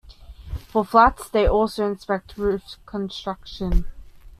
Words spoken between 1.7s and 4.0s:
inspect roof construction.